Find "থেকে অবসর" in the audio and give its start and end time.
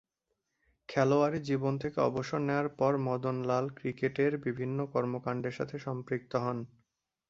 1.77-2.39